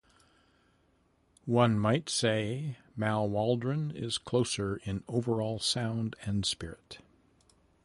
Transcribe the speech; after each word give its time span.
One 1.45 1.77
might 1.77 2.09
say 2.09 2.77
Mal 2.95 3.29
Waldron 3.29 3.91
is 3.91 4.17
closer 4.17 4.77
in 4.83 5.03
overall 5.07 5.59
sound 5.59 6.15
and 6.25 6.43
spirit. 6.43 6.97